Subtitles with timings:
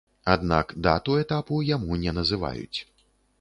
[0.35, 2.79] Аднак дату этапу яму не называюць.